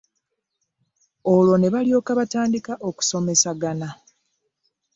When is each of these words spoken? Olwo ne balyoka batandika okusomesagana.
Olwo 1.33 1.55
ne 1.59 1.67
balyoka 1.73 2.11
batandika 2.19 2.73
okusomesagana. 2.87 3.89